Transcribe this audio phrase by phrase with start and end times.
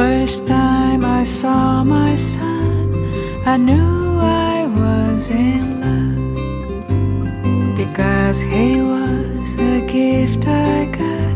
[0.00, 2.94] first time I saw my son,
[3.44, 11.34] I knew I was in love because he was a gift I got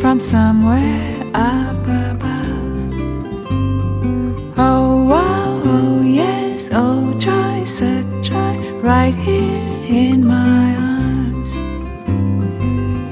[0.00, 2.56] from somewhere up above.
[4.56, 11.52] Oh, wow, oh, yes, oh, joy, such joy, right here in my arms.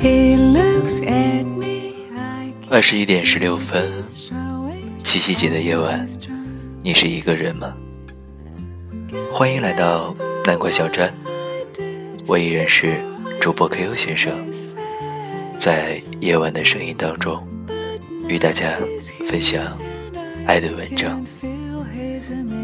[0.02, 4.09] He looks at me, I 二十一点十六分， can't 七
[5.21, 6.03] 夕节的夜晚，
[6.81, 7.75] 你是一个人吗？
[9.31, 11.13] 欢迎来到南国小站，
[12.25, 12.99] 我依然是
[13.39, 14.34] 主播 Q 先生，
[15.59, 17.48] 在夜晚的声音当中，
[18.27, 18.73] 与大家
[19.27, 19.77] 分享
[20.48, 21.24] 爱的文章。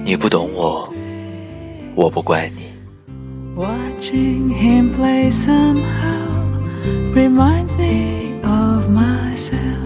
[0.03, 0.91] 你不懂我，
[1.93, 2.73] 我不怪你。
[3.55, 5.77] Watching him play somehow
[7.13, 9.85] reminds me of myself.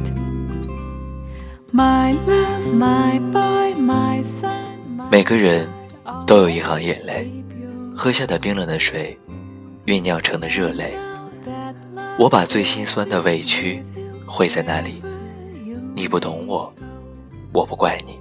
[5.09, 5.69] 每个人
[6.27, 7.31] 都有一行眼泪，
[7.95, 9.17] 喝下的冰冷的水，
[9.85, 10.93] 酝酿成的热泪。
[12.19, 13.81] 我把最心酸的委屈
[14.25, 15.01] 汇在那里，
[15.95, 16.73] 你不懂我，
[17.53, 18.19] 我不怪你。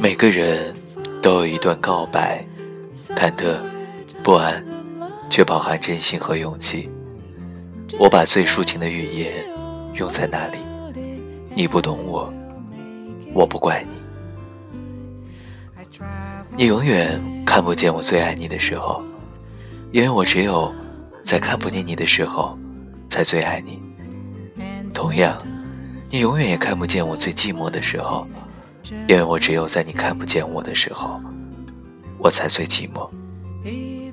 [0.00, 0.74] 每个人
[1.20, 2.42] 都有一段告白，
[2.94, 3.60] 忐忑、
[4.22, 4.64] 不安，
[5.28, 6.88] 却饱含真心和勇气。
[7.98, 9.44] 我把最抒情的语言
[9.96, 10.56] 用在那里，
[11.54, 12.32] 你不懂我，
[13.34, 13.96] 我不怪你。
[16.56, 19.02] 你永远看不见我最爱你的时候，
[19.92, 20.72] 因为我只有
[21.24, 22.56] 在看不见你的时候，
[23.08, 23.80] 才最爱你。
[24.94, 25.38] 同样，
[26.10, 28.26] 你永远也看不见我最寂寞的时候，
[29.08, 31.20] 因为我只有在你看不见我的时候，
[32.18, 33.08] 我才最寂寞。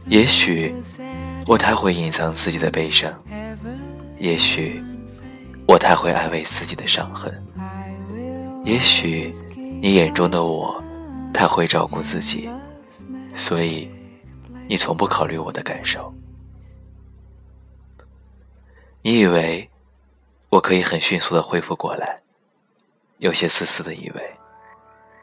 [0.07, 0.73] 也许
[1.45, 3.11] 我太会隐藏自己的悲伤，
[4.19, 4.81] 也许
[5.67, 7.45] 我太会安慰自己的伤痕，
[8.63, 9.29] 也许
[9.81, 10.81] 你眼中的我
[11.33, 12.49] 太会照顾自己，
[13.35, 13.91] 所以
[14.69, 16.13] 你从不考虑我的感受。
[19.01, 19.69] 你以为
[20.49, 22.17] 我可以很迅速的恢复过来，
[23.17, 24.35] 有些自私的以为，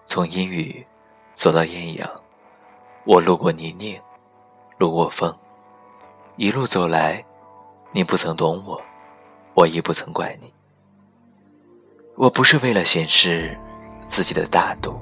[0.06, 0.86] 从阴雨
[1.32, 2.08] 走到艳阳，
[3.04, 3.98] 我路过泥泞，
[4.76, 5.34] 路过风，
[6.36, 7.24] 一路走来，
[7.92, 8.80] 你不曾懂我，
[9.54, 10.52] 我亦不曾怪你。
[12.16, 13.56] 我不是为了显示
[14.08, 15.00] 自己的大度，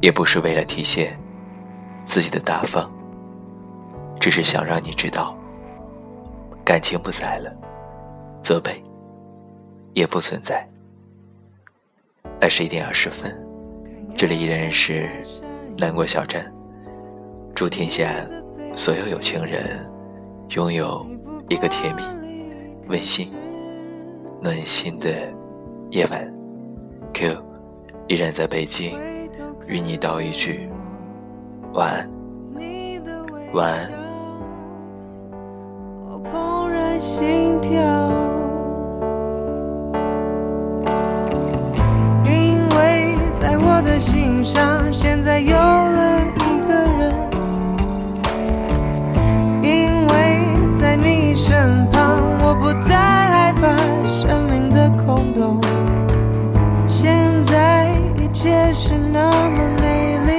[0.00, 1.18] 也不是为了体现
[2.04, 2.90] 自己的大方，
[4.20, 5.36] 只是想让你知道，
[6.64, 7.52] 感情不在了，
[8.42, 8.82] 责备
[9.94, 10.68] 也不存在。
[12.40, 13.36] 二十一点二十分，
[14.16, 15.08] 这里依然是
[15.78, 16.52] 南国小镇，
[17.54, 18.08] 祝天下
[18.76, 19.88] 所有有情人
[20.50, 21.04] 拥有
[21.48, 22.02] 一个甜蜜、
[22.88, 23.32] 温馨、
[24.42, 25.08] 暖心的
[25.90, 26.34] 夜晚。
[27.14, 27.36] Q
[28.08, 28.98] 依然在北京，
[29.68, 30.68] 与你道一句
[31.74, 32.10] 晚安，
[33.54, 33.88] 晚安。
[36.08, 37.70] 我怦然心跳，
[42.24, 45.54] 因为在我的心上，现在有
[59.11, 60.37] 那么美丽。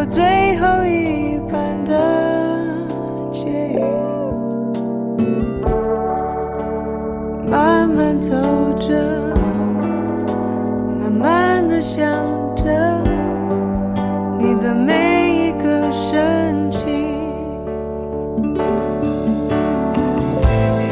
[0.00, 1.92] 我最后一班的
[3.32, 3.82] 捷运，
[7.50, 8.36] 慢慢走
[8.78, 8.94] 着，
[11.00, 12.08] 慢慢的想
[12.54, 13.02] 着
[14.38, 16.88] 你的每一个神情，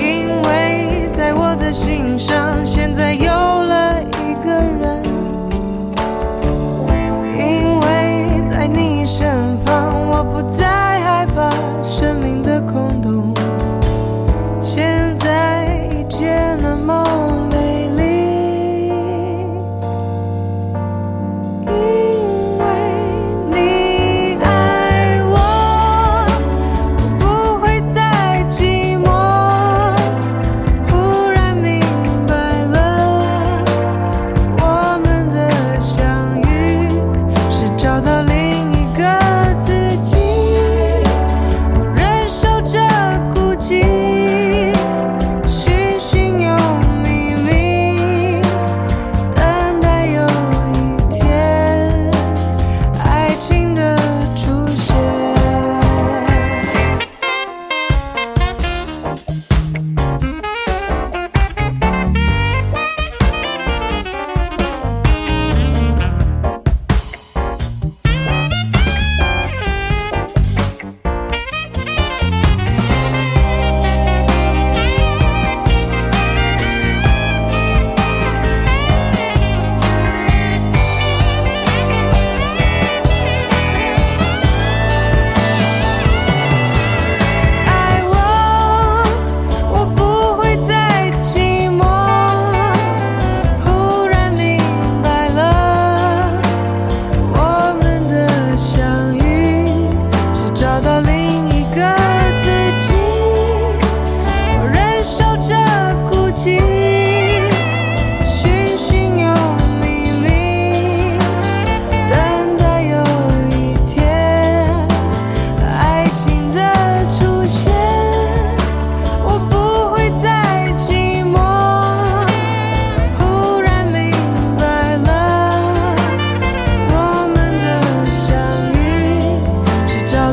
[0.00, 3.35] 因为在我的心上，现在有。
[9.06, 9.75] 身旁。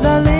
[0.04, 0.33] the